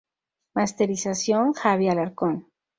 Masterización: 0.57 1.43
Xavi 1.59 1.87
Alarcón. 1.89 2.33